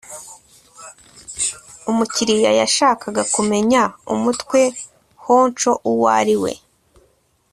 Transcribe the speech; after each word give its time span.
umukiriya 1.89 2.51
yashakaga 2.61 3.23
kumenya 3.33 3.81
umutwe 4.13 4.59
honcho 5.23 5.71
uwo 5.89 6.05
ari 6.19 6.35
we 6.41 6.51